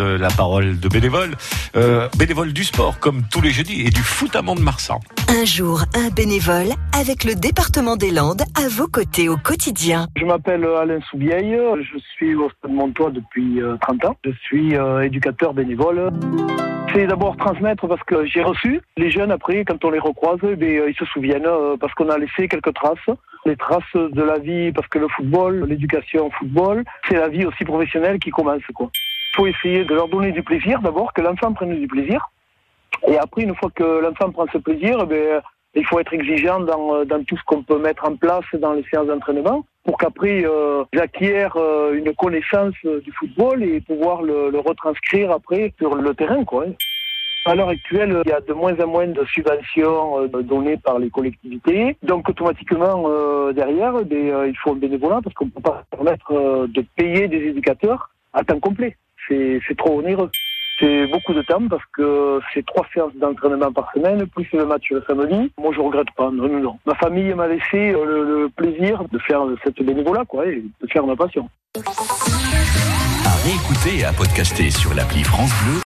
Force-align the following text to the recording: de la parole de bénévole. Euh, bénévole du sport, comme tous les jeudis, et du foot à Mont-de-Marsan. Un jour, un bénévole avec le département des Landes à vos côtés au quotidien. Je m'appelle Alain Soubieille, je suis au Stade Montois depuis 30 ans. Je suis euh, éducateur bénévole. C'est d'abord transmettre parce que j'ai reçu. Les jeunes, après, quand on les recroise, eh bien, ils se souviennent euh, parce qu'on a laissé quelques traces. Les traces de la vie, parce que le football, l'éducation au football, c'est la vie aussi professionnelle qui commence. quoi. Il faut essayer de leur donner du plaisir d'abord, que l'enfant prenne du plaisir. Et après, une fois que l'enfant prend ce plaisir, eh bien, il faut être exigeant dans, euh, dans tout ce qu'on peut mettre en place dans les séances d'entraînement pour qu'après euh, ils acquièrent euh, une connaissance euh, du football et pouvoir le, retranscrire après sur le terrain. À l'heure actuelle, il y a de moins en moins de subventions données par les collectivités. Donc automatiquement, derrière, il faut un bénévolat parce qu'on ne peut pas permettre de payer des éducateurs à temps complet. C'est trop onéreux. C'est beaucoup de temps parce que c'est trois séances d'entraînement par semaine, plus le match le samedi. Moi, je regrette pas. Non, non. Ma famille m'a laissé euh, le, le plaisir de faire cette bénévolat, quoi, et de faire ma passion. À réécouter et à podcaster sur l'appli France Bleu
de 0.00 0.16
la 0.16 0.28
parole 0.28 0.78
de 0.80 0.88
bénévole. 0.88 1.30
Euh, 1.76 2.08
bénévole 2.18 2.52
du 2.52 2.64
sport, 2.64 2.98
comme 2.98 3.22
tous 3.30 3.40
les 3.40 3.50
jeudis, 3.50 3.82
et 3.86 3.90
du 3.90 4.00
foot 4.00 4.34
à 4.34 4.42
Mont-de-Marsan. 4.42 5.00
Un 5.28 5.44
jour, 5.44 5.82
un 5.94 6.08
bénévole 6.08 6.70
avec 6.98 7.24
le 7.24 7.34
département 7.34 7.96
des 7.96 8.10
Landes 8.10 8.42
à 8.56 8.68
vos 8.68 8.86
côtés 8.86 9.28
au 9.28 9.36
quotidien. 9.36 10.06
Je 10.16 10.24
m'appelle 10.24 10.64
Alain 10.64 11.00
Soubieille, 11.10 11.56
je 11.80 11.98
suis 12.14 12.34
au 12.34 12.48
Stade 12.50 12.72
Montois 12.72 13.10
depuis 13.10 13.60
30 13.82 14.04
ans. 14.06 14.16
Je 14.24 14.30
suis 14.42 14.76
euh, 14.76 15.02
éducateur 15.02 15.52
bénévole. 15.54 16.10
C'est 16.92 17.06
d'abord 17.06 17.36
transmettre 17.36 17.86
parce 17.86 18.02
que 18.02 18.26
j'ai 18.26 18.42
reçu. 18.42 18.80
Les 18.96 19.10
jeunes, 19.10 19.30
après, 19.30 19.64
quand 19.64 19.84
on 19.84 19.90
les 19.90 20.00
recroise, 20.00 20.40
eh 20.42 20.56
bien, 20.56 20.86
ils 20.88 20.96
se 20.96 21.04
souviennent 21.04 21.46
euh, 21.46 21.76
parce 21.78 21.94
qu'on 21.94 22.08
a 22.08 22.18
laissé 22.18 22.48
quelques 22.48 22.74
traces. 22.74 23.16
Les 23.46 23.56
traces 23.56 23.94
de 23.94 24.22
la 24.22 24.38
vie, 24.38 24.72
parce 24.72 24.88
que 24.88 24.98
le 24.98 25.08
football, 25.08 25.64
l'éducation 25.68 26.26
au 26.26 26.30
football, 26.30 26.84
c'est 27.08 27.16
la 27.16 27.28
vie 27.28 27.46
aussi 27.46 27.64
professionnelle 27.64 28.18
qui 28.18 28.30
commence. 28.30 28.62
quoi. 28.74 28.90
Il 29.32 29.36
faut 29.36 29.46
essayer 29.46 29.84
de 29.84 29.94
leur 29.94 30.08
donner 30.08 30.32
du 30.32 30.42
plaisir 30.42 30.80
d'abord, 30.80 31.12
que 31.12 31.20
l'enfant 31.20 31.52
prenne 31.52 31.78
du 31.78 31.86
plaisir. 31.86 32.30
Et 33.06 33.16
après, 33.18 33.42
une 33.42 33.54
fois 33.54 33.70
que 33.74 34.00
l'enfant 34.00 34.30
prend 34.30 34.46
ce 34.52 34.58
plaisir, 34.58 34.98
eh 35.02 35.06
bien, 35.06 35.40
il 35.74 35.86
faut 35.86 36.00
être 36.00 36.12
exigeant 36.12 36.60
dans, 36.60 36.94
euh, 36.94 37.04
dans 37.04 37.22
tout 37.24 37.36
ce 37.36 37.44
qu'on 37.44 37.62
peut 37.62 37.78
mettre 37.78 38.04
en 38.04 38.16
place 38.16 38.44
dans 38.54 38.72
les 38.72 38.84
séances 38.90 39.06
d'entraînement 39.06 39.64
pour 39.84 39.98
qu'après 39.98 40.44
euh, 40.44 40.84
ils 40.92 41.00
acquièrent 41.00 41.56
euh, 41.56 41.94
une 41.94 42.14
connaissance 42.14 42.74
euh, 42.84 43.00
du 43.00 43.12
football 43.12 43.62
et 43.62 43.80
pouvoir 43.80 44.22
le, 44.22 44.58
retranscrire 44.58 45.32
après 45.32 45.72
sur 45.78 45.94
le 45.94 46.14
terrain. 46.14 46.44
À 47.46 47.54
l'heure 47.54 47.70
actuelle, 47.70 48.20
il 48.24 48.28
y 48.28 48.32
a 48.32 48.40
de 48.40 48.52
moins 48.52 48.78
en 48.78 48.86
moins 48.86 49.06
de 49.06 49.24
subventions 49.24 50.26
données 50.26 50.76
par 50.76 50.98
les 50.98 51.08
collectivités. 51.08 51.96
Donc 52.02 52.28
automatiquement, 52.28 53.08
derrière, 53.52 53.94
il 54.10 54.54
faut 54.62 54.72
un 54.72 54.76
bénévolat 54.76 55.20
parce 55.24 55.34
qu'on 55.34 55.46
ne 55.46 55.50
peut 55.50 55.62
pas 55.62 55.84
permettre 55.90 56.66
de 56.68 56.84
payer 56.96 57.28
des 57.28 57.48
éducateurs 57.48 58.10
à 58.34 58.44
temps 58.44 58.60
complet. 58.60 58.94
C'est 59.30 59.76
trop 59.76 59.98
onéreux. 60.00 60.30
C'est 60.78 61.06
beaucoup 61.08 61.34
de 61.34 61.42
temps 61.42 61.68
parce 61.68 61.84
que 61.92 62.40
c'est 62.54 62.64
trois 62.64 62.86
séances 62.94 63.14
d'entraînement 63.14 63.70
par 63.70 63.92
semaine, 63.92 64.26
plus 64.26 64.48
le 64.52 64.64
match 64.64 64.90
le 64.90 65.04
samedi. 65.06 65.52
Moi, 65.60 65.72
je 65.74 65.80
regrette 65.80 66.10
pas. 66.16 66.30
Non, 66.30 66.48
non. 66.48 66.78
Ma 66.86 66.94
famille 66.94 67.34
m'a 67.34 67.46
laissé 67.46 67.92
euh, 67.92 68.04
le, 68.04 68.24
le 68.24 68.48
plaisir 68.48 69.04
de 69.12 69.18
faire 69.18 69.42
cette 69.62 69.82
bénévolat, 69.82 70.24
quoi, 70.26 70.46
et 70.46 70.62
de 70.80 70.86
faire 70.90 71.06
ma 71.06 71.16
passion. 71.16 71.48
À 71.76 73.34
réécouter 73.44 73.98
et 74.00 74.04
à 74.04 74.12
podcaster 74.12 74.70
sur 74.70 74.94
l'appli 74.94 75.22
France 75.22 75.52
Bleu 75.62 75.78